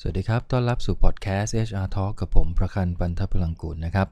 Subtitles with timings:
[0.00, 4.08] สวัสดีครับ ต้อนรับสู่พอดแคสต์ HR Talk กับผมประคันปันทพลังกุลนะครับ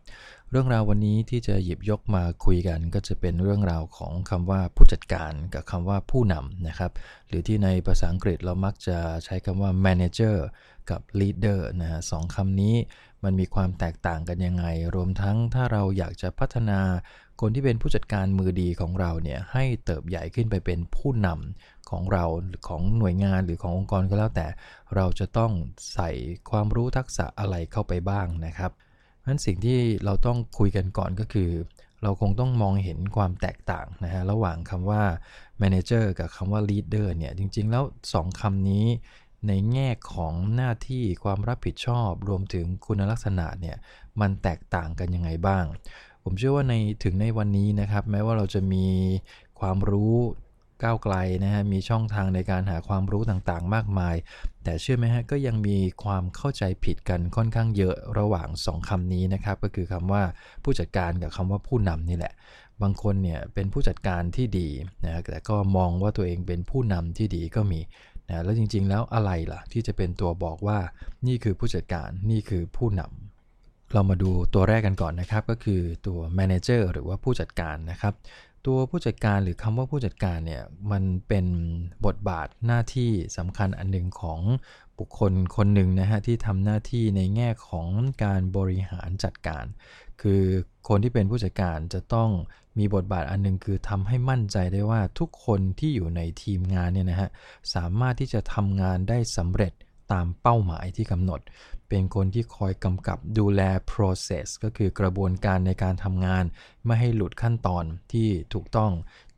[0.51, 6.93] เรื่องราววันนี้ที่จะหยิบยกมาคุยกันก็จะเป็นเรื่องราวของคำว่าผู้จัดการกับคำว่าผู้นำนะครับ
[7.29, 10.37] หรือที่ในภาษาอังกฤษเรามักจะใช้คำว่า manager
[10.91, 12.75] กับ leader นะฮะสองคำนี้
[13.25, 16.81] มันมีความแตกต่างกันยังไง รวมทั้งถ้าเราอยากจะพัฒนา
[17.41, 22.25] คนที่เป็นผู้จัดการมือดีของเราเนี่ยให้เติบใหญ่ขึ้นไปเป็นผู้นำ ของเรา
[22.69, 24.47] ของหน่วยงานหรือขององค์กรก็แล้วแต่
[24.95, 25.53] เราจะต้อง
[25.95, 26.11] ใส่
[26.51, 31.51] ความรู้ทักษะอะไรเข้าไปบ้างนะครับเพราะฉะนั้นสิ่งที่เราต้องคุยกันก่อนก็คือ
[32.03, 35.03] เราคงต้องมองเห็นความแตกต่างนะฮะระหว่างคำว่า
[35.63, 37.85] manager กับคำว่า leader เนี่ยจริง ๆ แล้ว
[38.15, 38.87] 2คำนี้
[39.49, 43.77] ในแง่ของหน้าที่ความรับผิดชอบรวมถึงคุณลักษณะเนี่ย
[44.21, 45.65] มันแตกต่างกันยังไงบ้าง
[46.23, 46.75] ผมเชื่อว่าใน
[47.05, 48.87] ถึงในวันนี้นะครับ แม้ว่าเราจะมี
[49.61, 50.15] ความรู้
[50.83, 54.17] ก้าวไกลนะฮะมีช่องทางในการหาความรู้ต่างๆ มากมาย
[54.65, 60.23] แต่เชื่อไหมฮะก็ยังมีความเข้าใจผิดกันค่อนข้างเยอะระหว่าง 2คำนี้นะครับก็คือคำว่า
[60.63, 62.35] ผู้จัดการกับคำว่าผู้นำนี่แหละ
[62.83, 64.69] บางคนเนี่ยเป็นผู้จัดการที่ดี
[65.05, 67.81] นะแต่ก็มองว่าตัวเองเป็นผู้นำที่ดีก็มี
[68.29, 70.79] นะแล้วจริงๆ แล้วอะไรล่ะ ที่จะเป็นตัวบอกว่า
[71.27, 78.15] นี่คือผู้จัดการนี่คือผู้นำเรามาดูตัวแรกกันก่อนนะครับ ก็คือตัว manager หรือว่าผู้จัดการนะครับ
[78.67, 80.63] ตัวผู้จัดการหรือคำว่าผู้จัดการเนี่ย
[80.93, 81.47] มันเป็น
[82.07, 84.41] บทบาทหน้าที่สำคัญอันหนึ่งของ
[84.99, 87.89] บุคคลคนหนึ่งนะฮะที่ทำหน้าที่ในแง่ของ
[88.25, 89.65] การบริหารจัดการ
[90.21, 90.43] คือ
[90.89, 92.31] คนที่เป็นผู้จัดการจะต้อง
[92.79, 97.29] มีบทบาทอันนึงคือทำให้มั่นใจได้ว่าทุกคนที่อยู่ในทีมงานเนี่ยนะฮะ
[97.75, 99.73] สามารถที่จะทำงานได้สำเร็จ
[100.13, 101.41] ตามเป้าหมายที่กำหนด
[101.89, 103.63] เป็นคนที่คอยกำกับดูแล
[103.93, 106.45] process ก็คือกระบวนการในการทำงาน
[106.85, 108.93] ไม่ให้หลุดขั้นตอนที่ถูกต้อง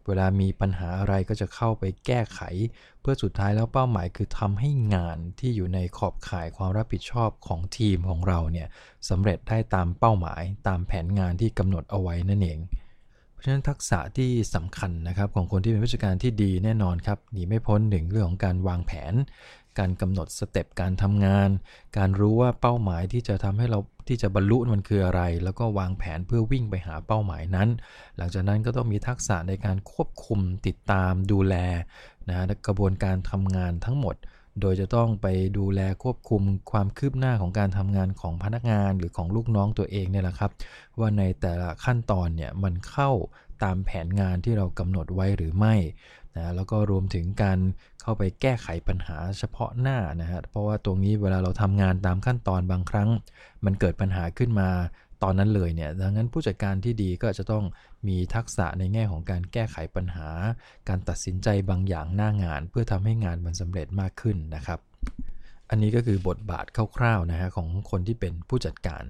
[0.06, 2.40] เวลามีปัญหาอะไรก็จะเข้าไปแก้ไข
[3.00, 8.68] เพื่อสุดท้ายแล้วเป้าหมายคือทำให้งานที่อยู่ในขอบข่ายความรับผิดชอบของทีมของเราเนี่ย
[9.08, 12.58] สำเร็จได้ตามเป้าหมายตามแผนงานที่กำหนดเอาไว้นั่นเอง
[13.32, 19.14] เพราะฉะนั้นทักษะที่สำคัญนะครับของคนที่เป็นผู้จัดการที่ดีแน่นอนครับหนีไม่พ้นหนึ่งเรื่องของการวางแผน
[19.78, 21.48] การกำหนดสเต็ปการทำงาน
[21.96, 23.78] การรู้ว่าเป้าหมายที่จะทำให้เรา
[24.08, 27.68] ที่จะบรรลุมันคืออะไร แล้วก็วางแผนเพื่อวิ่งไปหาเป้าหมายนั้น
[28.16, 31.54] หลังจากนั้นก็ต้องมีทักษะในการควบคุมติดตามดูแล
[32.28, 34.16] นะกระบวนการทำงานทั้งหมด
[34.60, 35.26] โดยจะต้องไป
[35.58, 40.50] ดูแลควบคุมความคืบหน้าของการทำงานของพนักงานหรือของลูกน้องตัวเองเนี่ยแหละครับ
[40.98, 43.10] ว่าในแต่ละขั้นตอนเนี่ยมันเข้า
[43.62, 45.74] ตามแผนงานที่เรากำหนดไว้หรือไม่
[46.38, 47.58] นะแล้วก็รวมถึงการ
[48.02, 53.08] เข้าไปแก้ไขปัญหาเฉพาะหน้านะฮะเพราะว่าตรงนี้เวลาเราทำงานตามขั้นตอนบางครั้ง
[53.64, 54.70] มันเกิดปัญหาขึ้นมา
[55.22, 57.64] ตอนนั้นเลยเนี่ยดังนั้นผู้จัดการที่ดีก็จะต้อง
[58.08, 60.28] มีทักษะในแง่ของการแก้ไขปัญหา
[60.88, 64.80] การตัดสินใจบางอย่างหน้างาน เพื่อทำให้งานมันสำเร็จมากขึ้นนะครับ
[65.70, 66.66] อันนี้ก็คือบทบาท
[66.96, 69.02] คร่าวๆนะฮะของคนที่เป็นผู้จัดการ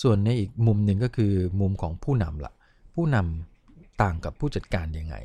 [0.00, 2.52] ส่วนในอีกมุมหนึ่งก็คือมุมของผู้นำละ
[2.94, 5.16] ผู้นำต่างกับผู้จัดการยังไง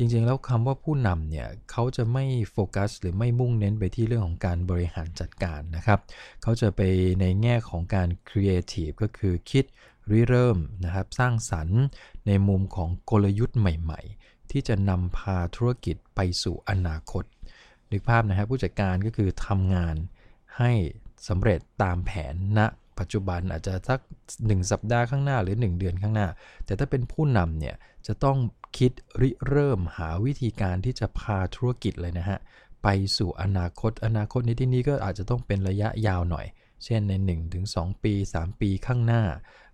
[0.00, 6.00] จริงๆ แล้วคำว่าผู้นำเนี่ยเขาจะไม่โฟกัสหรือไม่มุ่งเน้นไปที่เรื่องของการบริหารจัดการนะครับ
[6.42, 6.80] เขาจะไป
[7.20, 9.64] ในแง่ของการครีเอทีฟก็คือคิด
[10.10, 11.82] ริเริ่มนะครับสร้างสรรค์
[12.26, 17.24] ในมุมของกลยุทธ์ใหม่ๆ ที่จะนำพาธุรกิจไปสู่อนาคต
[17.90, 19.96] นึกภาพนะครับผู้จัดการก็คือทำงาน
[20.58, 20.72] ให้
[21.28, 22.66] สำเร็จตามแผนณนะ
[22.98, 24.00] ปัจจุบันอาจจะสัก
[24.34, 26.28] 1 สัปดาห์ข้างหน้าหรือ 1 เดือนข้างหน้า
[26.64, 27.74] แต่ถ้าเป็นผู้นำเนี่ย
[28.06, 28.38] จะต้อง
[28.78, 32.38] คิดริเริ่มหาวิธีการที่จะพาธุรกิจเลยนะฮะ
[32.82, 36.46] ไปสู่อนาคตอนาคตในที่นี้ก็อาจจะต้องเป็นระยะยาวหน่อย
[36.84, 37.12] เช่นใน
[37.58, 39.22] 1-2 ปี 3 ปีข้างหน้า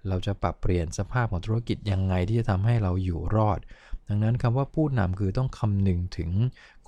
[0.08, 3.60] เราจะปรับเปลี่ยนสภาพของธุรกิจยังไงที่จะทำให้เราอยู่รอด
[4.08, 6.30] ดังนั้นคำว่าผู้นำคือต้องคำนึงถึง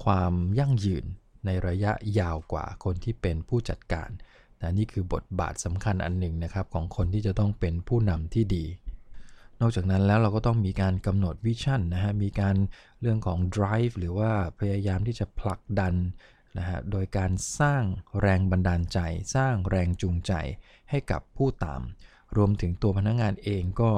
[0.04, 1.04] ความยั่งยืน
[1.46, 4.10] ในระยะยาวกว่าคนที่เป็นผู้จัดการ
[4.60, 8.64] นะนี่คือบทบาทสำคัญอันหนึ่งนะครับของคนที่จะต้องเป็นผู้นำที่ดี
[9.60, 12.56] นอกจากนั้นแล้วเราก็ต้องมีการกำหนดวิชั่นนะฮะมีการ
[13.00, 14.30] เรื่องของ drive หรือว่า
[14.60, 15.94] พยายามที่จะผลักดัน
[16.58, 17.30] นะฮะโดยการ
[17.60, 17.82] สร้าง
[18.20, 18.98] แรงบันดาลใจ
[19.34, 20.32] สร้างแรงจูงใจ
[20.90, 21.80] ให้กับผู้ตาม
[22.36, 23.92] รวมถึงตัวพนักงงานเองก็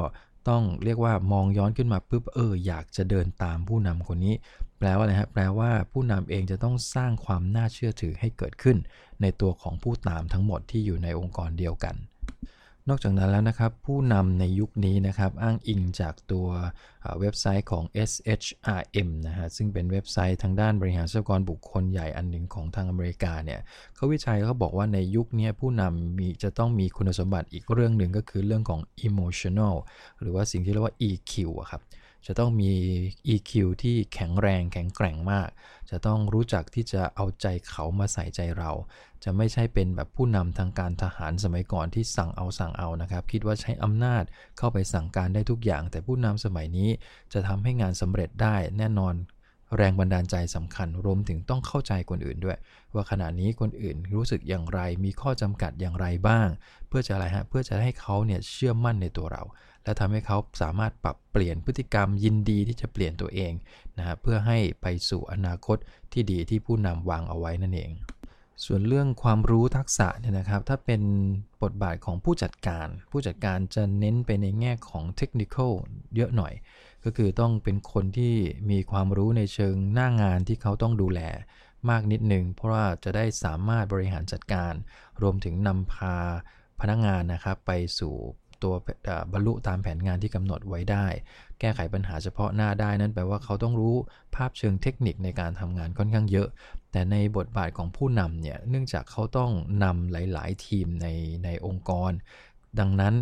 [0.48, 4.34] ต้องเรียกว่ามองย้อนขึ้นมาปุ๊บเอออยากจะเดินตามผู้นำคนนี้
[4.78, 8.76] แปลว่าอะไรฮะแปลว่าผู้นำเองจะต้องสร้างความน่าเชื่อถือให้เกิดขึ้น
[9.22, 11.96] ในตัวของผู้ตามทั้งหมดที่อยู่ในองค์กรเดียวกัน
[12.90, 16.48] นอกจากนั้นแล้วนะครับ ผู้นำในยุคนี้นะครับ อ้างอิงจากตัว
[17.20, 23.60] เว็บไซต์ของ SHRM นะฮะซึ่งเป็นเว็บไซต์ทางด้านบริหารทรัพยากรบุคคลใหญ่อันหนึ่งของทางอเมริกาเนี่ย
[23.94, 29.74] เขาวิจัยเขาบอกว่าในยุคนี้ผู้นำมีจะต้องมีคุณสมบัติอีกเรื่องหนึ่งก็คือเรื่องของ emotional
[30.20, 31.82] หรือว่าสิ่งที่เรียกว่า EQ อะครับ
[32.26, 32.72] จะต้องมี
[33.34, 35.48] EQ ที่แข็งแรงแข็งแกร่งมาก
[35.90, 38.70] จะต้องรู้จักที่จะเอาใจเขามาใส่ใจเรา
[39.24, 44.24] จะไม่ใช่เป็นแบบผู้นำทางการทหารสมัยก่อนที่สั่งเอาสั่งเอานะครับ คิดว่าใช้อำนาจ
[44.58, 46.90] เข้าไปสั่งการได้ทุกอย่าง แต่ผู้นำสมัยนี้
[47.32, 49.14] จะทำให้งานสำเร็จได้แน่นอน
[49.76, 52.58] แรงบันดาลใจสำคัญ รวมถึงต้องเข้าใจคนอื่นด้วย
[52.94, 56.48] ว่าขณะนี้คนอื่นรู้สึกอย่างไร มีข้อจำกัดอย่างไรบ้าง
[56.88, 59.42] เพื่อจะอะไรฮะ เพื่อจะให้เขาเนี่ยเชื่อมั่นในตัวเรา
[59.84, 63.52] และทำให้เขาสามารถปรับเปลี่ยนพฤติกรรมยินดีที่จะเปลี่ยนตัวเอง
[63.98, 65.76] นะฮะเพื่อให้ไปสู่อนาคต
[66.12, 67.90] ที่ดีที่ผู้นำวางเอาไว้นั่นเอง
[68.64, 71.02] ส่วนเรื่องความรู้ทักษะเนี่ยนะครับ ถ้าเป็น
[71.62, 75.56] บทบาทของผู้จัดการ ผู้จัดการจะเน้นไปในแง่ของเทคนิค
[76.14, 76.52] เยอะหน่อย
[77.04, 78.34] ก็คือต้องเป็นคนที่
[78.70, 81.20] มีความรู้ในเชิงหน้างานที่เขาต้องดูแล
[81.90, 84.72] มากนิดหนึ่งเพราะว่าจะได้สามารถบริหารจัดการ
[85.22, 86.16] รวมถึงนำพา
[86.80, 88.14] พนักงงานนะครับไปสู่
[88.62, 88.74] ตัว
[89.32, 91.06] บรรลุตามแผนงานที่กำหนดไว้ได้
[91.60, 93.96] แก้ไขปัญหาเฉพาะหน้าได้นั่นแปลว่าเขาต้องรู้
[94.34, 96.48] ภาพเชิงเทคนิคในการทำงานค่อนข้างเยอะ
[96.92, 99.50] แต่ในบทบาทของผู้นำเนี่ยเนื่องจากเขาต้อง
[99.84, 101.06] นำหลาย ๆ ทีมใน
[101.44, 102.10] ในองค์กร
[102.78, 103.14] ดังนั้น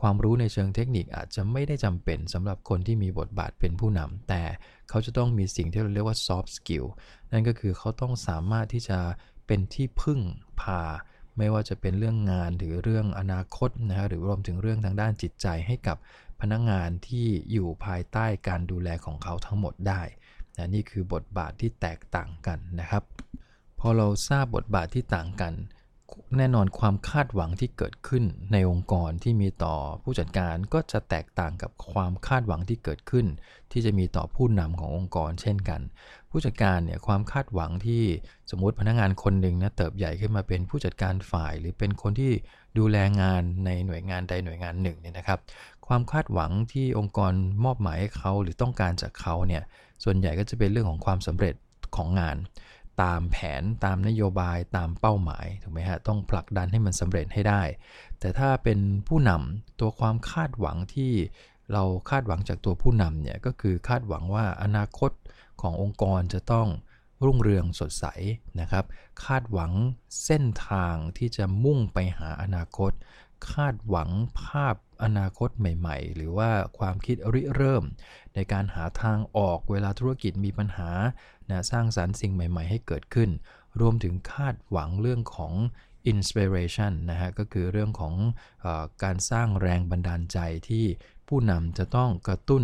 [0.00, 4.42] ความรู้ในเชิงเทคนิคอาจจะไม่ได้จำเป็นสำหรับคนที่มีบทบาทเป็นผู้นำแต่
[4.88, 6.86] เขาจะต้องมีสิ่งที่เราเรียกว่า soft skill
[7.32, 8.98] นั่นก็คือเขาต้องสามารถที่จะ
[9.46, 10.20] เป็นที่พึ่ง
[10.60, 10.80] พา
[11.38, 15.96] ไม่ว่าจะเป็นเรื่องงานหรือเรื่องอนาคตนะฮะหรือรวมถึงเรื่องทางด้านจิตใจให้กับ
[16.40, 20.02] พนักงงานที่อยู่ภายใต้การดูแลของเขาทั้งหมดได้
[20.56, 23.04] นะนี่คือบทบาทที่แตกต่างกันนะครับ
[23.80, 25.52] พอเราทราบบทบาทที่ต่างกัน
[26.38, 33.26] แน่นอนความคาดหวังที่เกิดขึ้นในองค์กรที่มีต่อผู้จัดการก็จะแตกต่างกับความคาดหวังที่เกิดขึ้น
[33.72, 35.80] ที่จะมีต่อผู้นำขององค์กร เช่นกัน
[36.30, 38.02] ผู้จัดการเนี่ยความคาดหวังที่
[38.50, 42.32] สมมติพนักงงานคนหนึ่งนะเติบใหญ่ขึ้นมาเป็นผู้จัดการฝ่าย หรือเป็นคนที่
[42.78, 45.38] ดูแลงานในหน่วยงานใดหน่วยงานหนึ่งเนี่ยนะครับ
[45.86, 47.32] ความคาดหวังที่องค์กร
[47.64, 49.62] มอบหมายให้เขาหรือต้องการจากเขาเนี่ย
[50.04, 51.54] ส่วนใหญ่ก็จะเป็นเรื่องของความสำเร็จ
[51.96, 52.36] ของงาน
[53.02, 57.62] ตามแผนตามนโยบายตามเป้าหมายถูกไหมฮะต้องผลักดันให้มันสำเร็จให้ได้
[58.20, 58.78] แต่ถ้าเป็น
[59.08, 61.12] ผู้นำตัวความคาดหวังที่
[61.72, 65.10] เราคาดหวังจากตัวผู้นำเนี่ยก็คือคาดหวังว่าอนาคต
[65.60, 66.68] ขององค์กรจะต้อง
[67.24, 68.04] รุ่งเรืองสดใส
[68.60, 68.84] นะครับ
[69.24, 69.72] คาดหวัง
[70.24, 72.92] เส้นทางที่จะมุ่งไปหาอนาคต
[73.52, 74.10] คาดหวัง
[74.40, 77.84] ภาพอนาคตใหม่ ๆ หรือว่าความคิดริเริ่ม
[78.34, 80.90] ในการหาทางออกเวลาธุรกิจมีปัญหา
[81.50, 83.30] นะสร้างสารรค์สิ่งใหม่ ๆ ให้เกิดขึ้น
[83.80, 85.52] รวมถึงคาดหวังเรื่องของ
[86.12, 88.14] inspiration นะฮะก็คือเรื่องของ
[88.64, 88.66] อ
[89.02, 90.38] การสร้างแรงบันดาลใจ
[90.68, 90.84] ที่
[91.28, 92.62] ผู้นำจะต้องกระตุ้น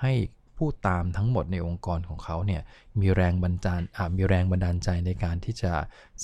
[0.00, 0.12] ให้
[0.56, 2.62] ผู้ตามทั้งหมดในองค์กรของเขาเนี่ย
[3.00, 3.82] มีแรงบันดาล
[4.16, 5.72] มีแรงบันดาลใจในการที่จะ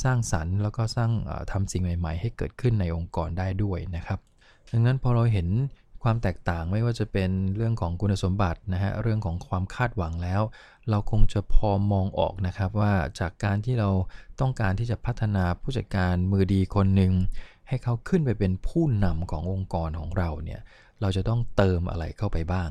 [0.03, 1.11] สร้างสรรค์ แล้วก็สร้าง
[1.53, 4.21] ทำสิ่งใหม่ ๆ ให้เกิดขึ้นในองค์กรได้ด้วยนะครับ
[4.71, 5.49] ดังนั้นพอเราเห็น
[6.07, 10.43] ความแตกต่างไม่ว่าจะเป็นเรื่องของคุณสมบัตินะฮะเรื่องของความคาดหวังแล้ว
[10.91, 13.91] เราคงจะพอมองออกนะครับว่าจากการที่เรา
[14.41, 17.13] ต้องการที่จะพัฒนาผู้จัดการมือดีคนหนึ่ง
[17.69, 20.61] ให้เขาขึ้นไปเป็นผู้นำขององค์กรของเราเนี่ย
[21.01, 22.71] เราจะต้องเติมอะไรเข้าไปบ้าง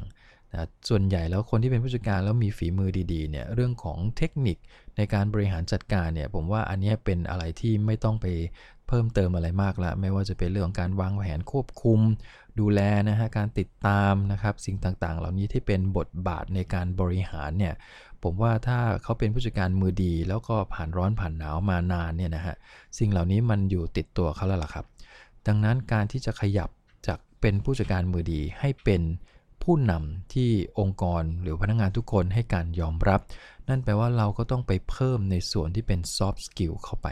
[0.51, 4.57] นะส่วนใหญ่แล้วคนที่เป็นผู้จัดการแล้วมีฝีมือดีๆเนี่ยเรื่องของเทคนิค
[4.97, 8.25] ในการบริหารจัดการเนี่ยผมว่าอันนี้เป็นอะไรที่ไม่ต้องไป
[8.87, 11.99] เพิ่มเติมอะไรมากละไม่ว่าจะเป็นเรื่องของการวางแผนควบคุม
[12.59, 12.79] ดูแล
[13.09, 17.73] นะฮะการติดตามนะครับสิ่งต่างๆ เหล่านี้ที่เป็นบทบาทในการบริหารเนี่ย
[18.23, 22.55] ผมว่าถ้าเขาเป็นผู้จัดการมือดี แล้วก็ผ่านร้อนผ่านหนาวมานานเนี่ยนะฮะ
[22.97, 24.85] สิ่งเหล่านี้มันอยู่ติดตัวเขาแล้วล่ะครับ
[25.47, 26.69] ดังนั้นการที่จะขยับ
[27.07, 29.01] จากเป็นผู้จัดการมือดีให้เป็น
[29.63, 30.49] ผู้นำที่
[30.79, 33.19] องค์กรหรือพนักงงานทุกคนให้การยอมรับ
[33.69, 37.07] นั่นแปลว่าเราก็ต้องไปเพิ่มในส่วนที่เป็น soft skill เข้าไป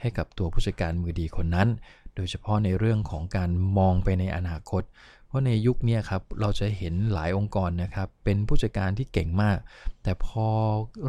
[0.00, 1.68] ให้กับตัวผู้จัดการมือดีคนนั้น
[2.14, 4.82] โดยเฉพาะในเรื่องของการมองไปในอนาคต
[5.26, 9.58] เพราะในยุคนี้ครับเราจะเห็นหลายองค์กรนะครับเป็นผู้จัดการที่เก่งมาก
[10.02, 10.46] แต่พอ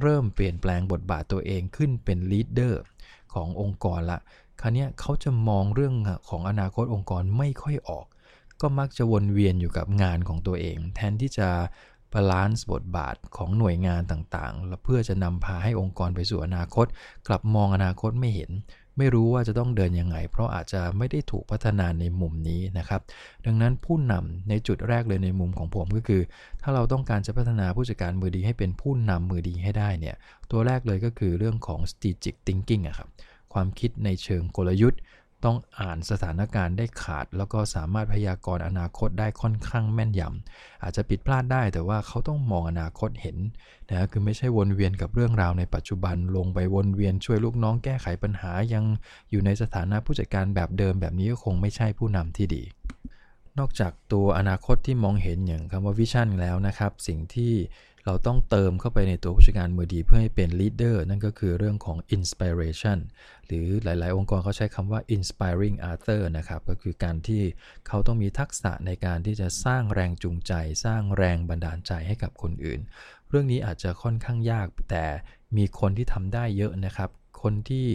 [0.02, 2.84] เริ่มเปลี่ยนแปลงบทบาทตัวเองขึ้นเป็น leader
[3.34, 4.20] ขององค์กรละ
[4.62, 5.94] คราวนี้เขาจะมองเรื่อง
[6.30, 8.06] ของอนาคตองค์กรไม่ค่อยออก
[8.62, 11.50] ก็มักจะวนเวียนอยู่กับงานของตัวเอง แทนที่จะ
[12.14, 16.86] balance บทบาทของหน่วยงานต่างๆ และเพื่อจะนำพาให้องค์กรไปสู่อนาคต
[17.28, 18.52] กลับมองอนาคตไม่เห็น
[18.98, 23.02] ไม่รู้ว่าจะต้องเดินยังไง เพราะอาจจะไม่ได้ถูกพัฒนาในมุมนี้นะครับ
[23.46, 26.22] ดังนั้นผู้นำในจุดแรกเลยในมุมของผมก็คือ
[26.62, 30.16] ถ้าเราต้องการจะพัฒนาผู้จัดการมือดีให้เป็นผู้นำมือดีให้ได้เนี่ย
[30.52, 33.10] ตัวแรกเลยก็คือเรื่องของ strategic thinking อะครับ
[33.54, 35.00] ความคิดในเชิงกลยุทธ์
[35.46, 43.38] ต้องอ่านสถานการณ์ได้ขาด แล้วก็สามารถพยากรณ์อนาคตได้ค่อนข้างแม่นยำอาจจะผิดพลาดได้แต่ว่าเขาต้องมองอนาคตเห็น
[43.90, 48.84] นะคือไม่ใช่วนเวียนกับเรื่องราวในปัจจุบันลงไปวนเวียนช่วยลูกน้องแก้ไขปัญหายัง
[49.32, 52.64] อยู่ในสถานะผู้จัดการแบบเดิมแบบนี้ก็คงไม่ใช่ผู้นำที่ดี
[53.60, 57.54] นอกจากตัวอนาคตที่มองเห็นอย่างคำว่า vision แล้วนะครับ สิ่งที่
[58.10, 63.00] เราต้องเติมเข้าไปในตัวผู้จัดการมือดีเพื่อให้เป็น leader นั่นก็คือเรื่องของ inspiration
[63.48, 67.44] หรือหลาย ๆ องค์กรเขาใช้คำว่า inspiring others นะครับ ก็คือการที่
[67.88, 70.54] เขาต้องมีทักษะในการที่จะสร้างแรงจูงใจ
[70.86, 72.80] สร้างแรงบันดาลใจให้กับคนอื่น
[73.30, 75.06] เรื่องนี้อาจจะค่อนข้างยาก แต่
[75.58, 77.10] มีคนที่ทำได้เยอะนะครับ
[77.42, 77.88] คนที่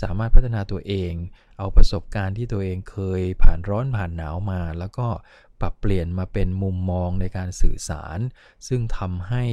[0.00, 1.12] สามารถพัฒนาตัวเอง
[1.58, 5.06] เอาประสบการณ์ที่ตัวเองเคยผ่านร้อนผ่านหนาวมา แล้วก็
[5.60, 8.18] ปรับเปลี่ยนมาเป็นมุมมองในการสื่อสาร
[8.68, 9.44] ซึ่งทำให้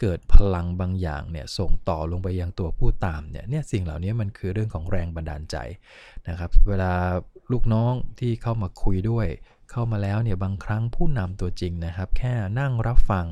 [0.00, 5.56] เกิดพลังบางอย่างเนี่ยส่งต่อลงไปยังตัวผู้ตามเนี่ยเนี่ยสิ่งเหล่านี้มันคือเรื่องของแรงบันดาลใจ
[6.28, 6.92] นะครับ เวลา
[7.52, 9.26] ลูกน้องที่เข้ามาคุยด้วย
[9.70, 13.26] เข้ามาแล้วเนี่ยบางครั้งผู้นำตัวจริงนะครับ แค่นั่งรับฟัง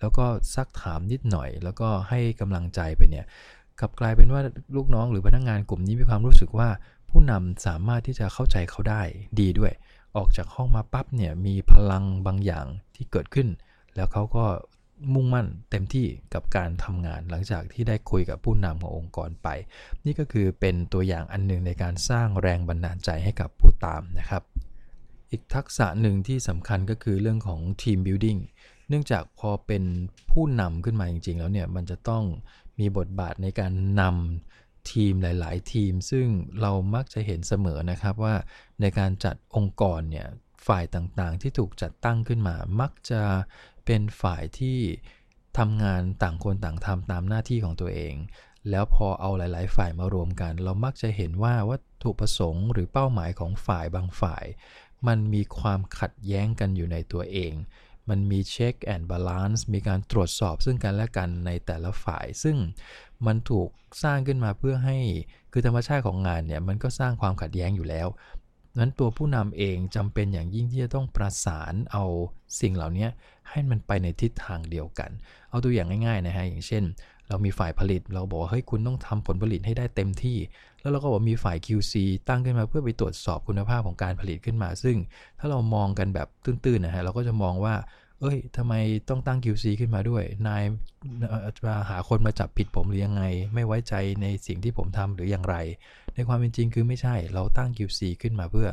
[0.00, 3.24] แล้วก็ซักถามนิดหน่อย แล้วก็ให้กำลังใจไปเนี่ย
[3.80, 4.42] กลับกลายเป็นว่า
[4.76, 6.68] ลูกน้องหรือพนักงานกลุ่มนี้มีความรู้สึกว่า
[7.10, 9.02] ผู้นำสามารถที่จะเข้าใจเขาได้
[9.40, 9.72] ดีด้วย
[10.16, 13.48] ออกจากห้องมาปั๊บเนี่ยมีพลังบางอย่างที่เกิดขึ้น
[13.94, 14.44] แล้วเขาก็
[15.14, 19.48] มุ่งมั่นเต็มที่กับการทำงานหลังจากที่ได้คุยกับผู้นำขององค์กรไป
[20.04, 24.42] นี่ก็คือเป็นตัวอย่างอันหนึ่งในการสร้างแรงบันดาลใจให้กับผู้ตามนะครับ
[25.30, 28.38] อีกทักษะหนึ่งที่สำคัญก็คือเรื่องของ team building
[28.88, 29.84] เนื่องจากพอเป็น
[30.30, 32.24] ผู้นำขึ้นมาจริงๆ แล้วเนี่ยมันจะต้อง
[32.78, 36.26] มีบทบาทในการนำ ทีมหลาย ๆ ทีม ซึ่ง
[36.60, 38.34] เรามักจะเห็นเสมอนะครับว่า
[38.80, 40.28] ในการจัดองค์กรเนี่ย
[40.66, 43.22] ฝ่ายต่างๆ ที่ถูกจัดตั้งขึ้นมา มักจะ
[43.84, 44.78] เป็นฝ่ายที่
[45.58, 48.14] ทำงานต่างคนต่างทำตามหน้าที่ของตัวเอง
[48.70, 54.44] แล้วพอเอาหลาย ๆ ฝ่ายมารวมกัน เรามักจะเห็นว่าวัตถุประสงค์หรือเป้าหมายของฝ่ายบางฝ่าย
[55.06, 57.52] มันมีความขัดแย้งกันอยู่ในตัวเอง
[58.08, 62.56] มันมี check and balance มีการตรวจสอบซึ่งกันและกันในแต่ละฝ่าย ซึ่ง
[63.26, 63.68] มันถูก
[64.02, 64.98] สร้างขึ้นมาเพื่อให้
[65.52, 68.08] คือธรรมชาติของงานเนี่ยมันก็สร้างความขัดแย้งอยู่แล้ว
[68.78, 72.04] นั้นตัวผู้นำเองจำเป็นอย่างยิ่งที่จะต้องประสานเอา
[72.60, 73.08] สิ่งเหล่านี้
[73.50, 75.10] ให้มันไปในทิศทางเดียวกัน
[75.50, 76.84] เอาตัวอย่างง่ายๆนะฮะอย่างเช่น
[77.28, 80.36] เรามีฝ่ายผลิตเราบอกว่าเฮ้ยคุณต้องทำผลผลิตให้ได้เต็มที่
[80.82, 81.94] แล้วเราก็บอกมีฝ่าย QC
[82.28, 84.96] ตั้งขึ้นมาเพื่อไปตรวจสอบคุณภาพของการผลิตขึ้นมา ซึ่ง
[85.38, 87.74] ถ้าเรามองกันแบบตื้นๆนะฮะเราก็จะมองว่า
[88.20, 88.74] เอ้ยทำไม
[89.08, 90.62] ต้องตั้ง QC ขึ้นมาด้วย นาย
[91.64, 93.22] จะหาคนมาจับผิดผมหรือยังไง
[93.54, 95.56] ไม่ไว้ใจในสิ่งที่ผมทำหรืออย่างไร
[96.14, 98.68] ในความเป็นจริงคือไม่ใช่ เราตั้ง QC ขึ้นมาเพื่อ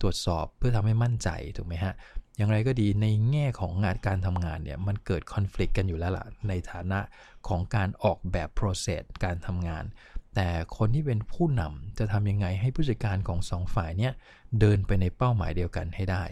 [0.00, 1.94] ตรวจสอบเพื่อทำให้มั่นใจถูกไหมฮะ
[2.36, 7.00] อย่างไรก็ดีในแง่ของงานการทำงานเนี่ยมันเกิดคอน FLICT กันอยู่แล้วล่ะในฐานะ
[7.48, 9.84] ของการออกแบบ process การทำงาน
[10.34, 14.12] แต่คนที่เป็นผู้นำจะทำยังไงให้ผู้จัดการของสองฝ่ายเนี่ย
[14.60, 16.24] เดินไปในเป้าหมายเดียวกันให้ได้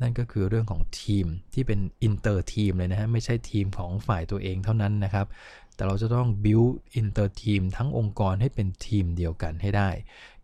[0.00, 5.26] นั่นก็คือเรื่องของทีมที่เป็น inter team เลยนะฮะไม่ใช่ทีมของฝ่ายตัวเองเท่านั้นนะครับ
[5.74, 9.90] แต่เราจะต้อง build inter team ทั้งองค์กรให้เป็นทีมเดียวกันให้ได้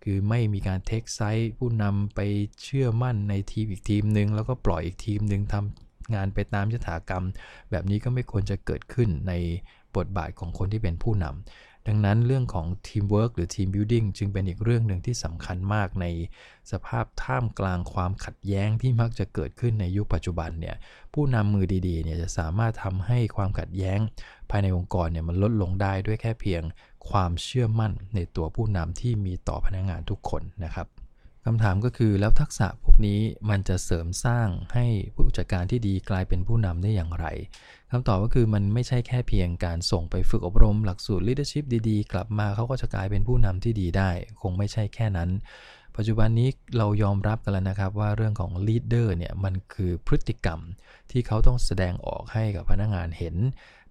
[0.02, 2.20] คือไม่มีการ take side ผู้นำไป
[2.62, 7.24] เชื่อมั่นในทีมอีกทีมหนึ่งแล้วก็ปล่อยอีกทีมหนึ่งทำงานไปตามยถากรรม
[7.70, 9.32] แบบนี้ก็ไม่ควรจะเกิดขึ้นใน
[9.96, 16.06] บทบาทของคนที่เป็นผู้นำ ดังนั้นเรื่องของทีมเวิร์กหรือ team building จึงเป็นอีกเรื่องหนึ่งที่สำคัญมากใน
[16.72, 20.76] สภาพท่ามกลางความขัดแย้งที่มักจะเกิดขึ้นในยุคปัจจุบันเนี่ย
[21.14, 23.98] ผู้นำมือดีๆเนี่ยจะสามารถทำให้ความขัดแย้ง
[24.50, 26.62] ภายในองค์กรเนี่ยมันลดลงได้ด้วยแค่เพียง
[27.10, 30.86] ความเชื่อมั่นในตัวผู้นำที่มีต่อพนักงานทุกคนนะครับ
[31.48, 37.26] คำถามก็คือแล้วทักษะพวกนี้มันจะเสริมสร้างให้ผู้จัดการที่ดีกลายเป็นผู้นำได้อย่างไร
[37.90, 44.10] คำตอบก็คือมันไม่ใช่แค่เพียงการส่งไปฝึกอบรมหลักสูตร leadership ดีๆ กลับมาเขาก็จะกลายเป็นผู้นำที่ดีได้
[44.42, 45.30] คงไม่ใช่แค่นั้น
[45.96, 46.48] ปัจจุบันนี้
[46.78, 50.60] เรายอมรับกันแล้วนะครับว่าเรื่องของ leader เนี่ยมันคือพฤติกรรม
[51.10, 53.36] ที่เขาต้องแสดงออกให้กับพนักงานเห็น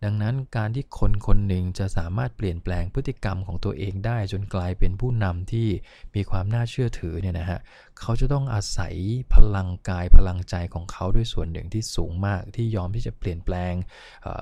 [0.03, 5.67] ดังนั้นการที่คนคนหนึ่งจะสามารถเปลี่ยนแปลงพฤติกรรมของตัวเองได้จนกลายเป็นผู้นำที่
[6.15, 7.59] มีความน่าเชื่อถือเนี่ยนะฮะ
[7.99, 8.95] เขาจะต้องอาศัย
[9.35, 13.73] พลังกายพลังใจของเขาด้วยส่วนหนึ่งที่สูงมาก ที่ยอมที่จะเปลี่ยนแปลง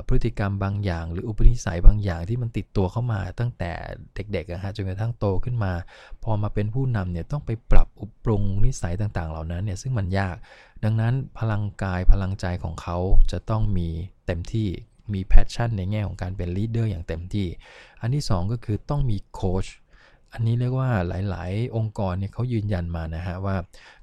[0.07, 3.71] พฤติกรรมบางอย่าง หรืออุปนิสัยบางอย่างที่มันติดตัวเข้ามาตั้งแต่
[4.15, 5.73] เด็กๆนะฮะจนกระทั่งโตขึ้นมา
[6.23, 10.35] พอมาเป็นผู้นำเนี่ยต้องไปปรับอุปรุงนิสัยต่างๆ เหล่านั้นเนี่ยซึ่งมันยาก
[10.83, 12.97] ดังนั้นพลังกายพลังใจของเขา
[13.31, 13.89] จะต้องมี
[14.27, 14.69] เต็มที่
[15.13, 17.47] มี passion ในแง่ของการเป็น leader อย่างเต็มที่
[18.01, 19.65] อันที่ 2 ก็คือต้องมีโค้ช
[20.33, 23.57] อันนี้เรียกว่าหลาย ๆ องค์กรเนี่ยเขายืนยันมานะฮะว่า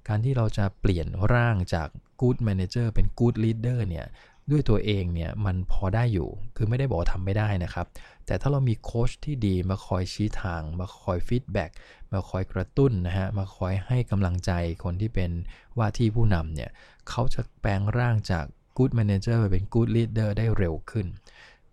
[0.09, 1.89] การที่เราจะเปลี่ยนร่างจาก
[2.21, 4.07] good manager เป็น good leader เนี่ย
[4.51, 7.87] ด้วยตัวเองเนี่ยมันพอได้อยู่ คือไม่ได้บอกทำไม่ได้นะครับ
[8.27, 11.71] แต่ถ้าเรามีโค้ชที่ดีมาคอยชี้ทาง มาคอย feedback
[12.13, 14.53] มาคอยกระตุ้นนะฮะ มาคอยให้กำลังใจ
[14.85, 15.31] คนที่เป็น
[15.79, 16.71] ว่าที่ผู้นำเนี่ย
[17.09, 18.47] เขาจะแปลงร่างจาก
[18.81, 21.07] good manager ไปเป็น good leader ได้เร็วขึ้น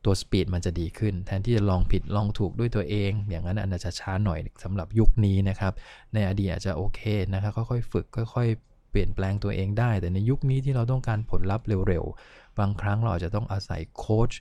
[0.06, 5.74] ตัวสปีดมันจะดีขึ้น แทนที่จะลองผิดลองถูกด้วยตัวเอง อย่างนั้นอาจจะช้าหน่อยสำหรับยุคนี้นะครับ
[6.14, 7.02] ในอดีตอาจจะโอเค
[7.34, 14.32] นะครับค่อยๆฝึกค่อยๆไปลี่ยนแปลงตัวเองได้ แต่ในยุคนี้ที่เราต้องการผลลัพธ์เร็วๆ บางครั้งเราอาจจะต้องอาศัยโค้ช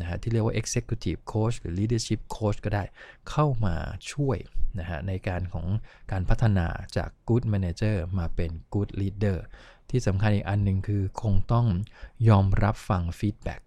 [0.00, 2.84] นะฮะที่เรียกว่า executive coach หรือ leadership coach ก็ได้
[3.30, 3.74] เข้ามา
[4.12, 4.38] ช่วย
[4.78, 5.66] นะฮะในการของ
[6.12, 9.38] การพัฒนาจาก good manager มาเป็น good leader
[9.90, 11.66] ที่สำคัญอีกอันหนึ่งคือคงต้อง
[12.28, 13.60] ยอมรับฟัง feedback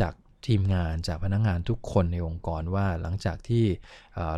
[0.00, 0.14] จาก
[0.46, 3.64] ทีมงานจากพนักงานทุกคนในองค์กรว่าหลังจากที่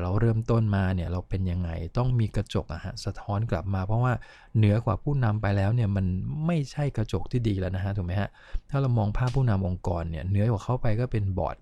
[0.01, 4.13] เราเริ่มต้นมาเนี่ยเราเป็นยังไงต้องมีกระจกอะฮะสะท้อนกลับมา เพราะว่า
[4.57, 6.07] เหนือกว่าผู้นำไปแล้วเนี่ยมัน
[6.47, 8.31] ไม่ใช่กระจกที่ดีแล้วนะฮะถูกไหมฮะ
[8.71, 11.57] ถ้าเรามองภาพผู้นำองค์กรเนี่ยเหนือกว่าเข้าไปก็เป็นบอร์ด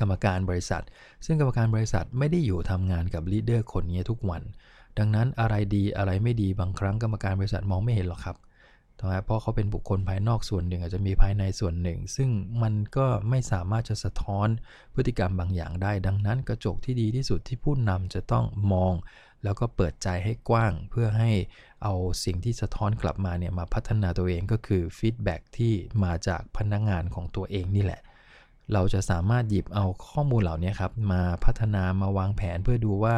[0.00, 0.82] กรรมการบริษัท
[1.24, 4.42] ซึ่งกรรมการบริษัทไม่ได้อยู่ทำงานกับ leader คนนี้ทุกวัน
[4.98, 8.36] ดังนั้นอะไรดีอะไรไม่ดีบางครั้งกรรมการบริษัทมองไม่เห็นหรอกครับ
[8.98, 12.30] ถูกไหมเพราะเขาเป็นบุคคลภายนอกส่วนหนึ่ง อาจจะมีภายในส่วนหนึ่ง ซึ่ง
[12.62, 14.48] มันก็ไม่สามารถจะสะท้อน
[14.94, 18.94] พฤติกรรมบางอย่างได้ ดังนั้นกระจกที่ดีที่สุดที่ผู้นำจะต้องมอง
[19.44, 21.30] แล้วก็เปิดใจให้กว้าง เพื่อให้
[21.82, 25.72] เอาสิ่งที่สะท้อนกลับมาเนี่ยมาพัฒนาตัวเองก็คือฟีดแบ็ที่
[26.04, 28.00] มาจากพนักงงานของตัวเองนี่แหละ
[28.72, 33.16] เราจะสามารถหยิบเอาข้อมูลเหล่านี้ครับมาพัฒนามาวางแผนเพื่อดูว่า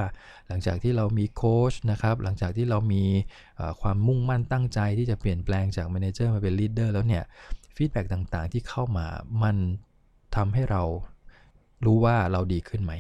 [0.49, 3.05] หลังจากที่เรามีโค้ชนะครับหลังจากที่เรามี
[3.81, 7.25] ความมุ่งมั่นตั้งใจที่จะเปลี่ยนแปลงจาก manager มาเป็น leader แล้วเนี่ย
[7.77, 9.07] feedback ต่างๆ ที่เข้ามา
[9.43, 9.57] มัน
[10.37, 10.83] ทำให้เรา
[11.85, 12.93] รู้ว่าเราดีขึ้นไหม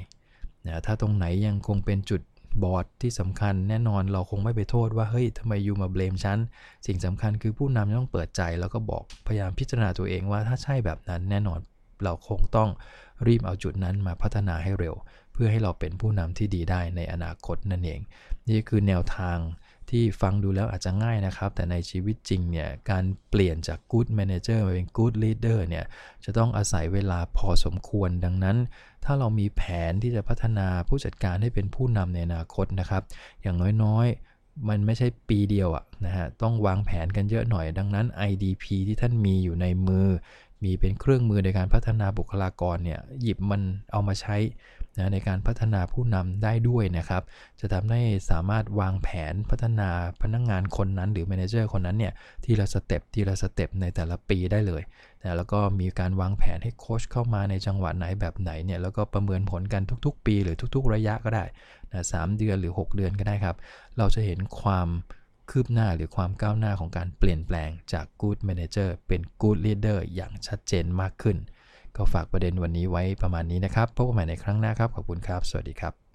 [0.66, 2.22] นะถ้าตรงไหนยังคงเป็นจุด
[2.62, 6.38] บอดที่สำคัญแน่นอนเราคงไม่ไปโทษว่า เฮ้ยทำไม you มา blame ฉัน
[6.86, 11.60] สิ่งสำคัญคือผู้นำต้องเปิดใจแล้วก็บอกพยายามพิจารณาตัวเองว่าถ้าใช่แบบนั้นแน่นอน
[12.04, 12.70] เราคงต้อง
[13.26, 14.94] รีบเอาจุดนั้นมาพัฒนาให้เร็ว
[15.32, 18.00] เพื่อให้เราเป็นผู้นำที่ดีได้ในอนาคตนั่นเอง
[18.48, 19.38] นี่คือแนวทาง
[19.90, 25.84] ที่ฟังดูแล้วอาจจะง่ายนะครับ แต่ในชีวิตจริงเนี่ยการเปลี่ยนจาก good manager มาเป็น good leader เนี่ย
[26.24, 28.56] จะต้องอาศัยเวลาพอสมควรดังนั้น
[29.04, 33.02] ถ้าเรามีแผนที่จะพัฒนาผู้จัดการให้เป็นผู้นำในอนาคตนะครับ
[33.42, 40.08] อย่างน้อยๆ มันไม่ใช่ปีเดียวอะนะฮะต้องวางแผนกันเยอะหน่อยดังนั้น IDP ที่ท่านมีอยู่ในมือ
[40.64, 43.62] มีเป็นเครื่องมือในการพัฒนาบุคลากรเนี่ยหยิบมัน
[43.92, 44.36] เอามาใช้
[44.98, 47.22] นะในการพัฒนาผู้นำได้ด้วยนะครับ
[47.60, 49.88] จะทำให้สามารถวางแผนพัฒนา
[50.22, 52.12] พนักงานคนนั้นหรือ manager คนนั้นเนี่ย
[52.44, 54.82] ทีละ step ทีละ step ในแต่ละปีได้เลย
[55.22, 61.44] นะแล้วก็มีการวางแผนให้โค้ชเข้ามาในจังหวะไหนแบบไหนเนี่ยแล้วก็ประเมินผลกันทุกๆ ปี หรือทุก ๆ ระยะก็ได้
[61.92, 63.56] นะ3 เดือนหรือ 6 เดือนก็ได้ครับ
[63.98, 64.88] เราจะเห็นความ
[65.50, 71.36] คืบหน้าหรือความก้าวหน้าของการเปลี่ยนแปลงจาก Good Manager เป็น Good Leader อย่างชัดเจนมากขึ้น
[71.96, 76.00] ก็ฝากประเด็นวันนี้ไว้ประมาณนี้นะครับ พบกันใหม่ในครั้งหน้าครับ ขอบคุณครับ สวัสดีครับ